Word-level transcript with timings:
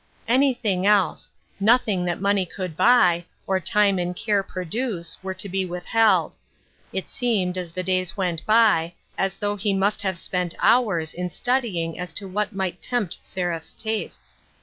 Anything 0.27 0.87
else; 0.87 1.31
nothing 1.59 2.05
that 2.05 2.19
money 2.19 2.43
could 2.43 2.75
buy, 2.75 3.23
or 3.45 3.59
time 3.59 3.99
and 3.99 4.15
care 4.15 4.41
produce, 4.41 5.15
were 5.21 5.35
to 5.35 5.47
be 5.47 5.63
withheld. 5.63 6.37
It 6.91 7.07
seemed, 7.07 7.55
as 7.55 7.73
the 7.73 7.83
days 7.83 8.17
went 8.17 8.43
by, 8.47 8.93
as 9.15 9.37
though 9.37 9.57
he 9.57 9.75
must 9.75 10.01
have 10.01 10.17
spent 10.17 10.55
hours 10.57 11.13
in 11.13 11.29
studying 11.29 11.99
as 11.99 12.13
to 12.13 12.27
what 12.27 12.51
might 12.51 12.81
tempt 12.81 13.13
Seraph's 13.21 13.73
tastes. 13.73 14.39